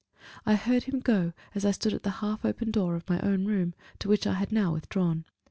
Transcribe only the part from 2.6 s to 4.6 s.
door of my own room, to which I had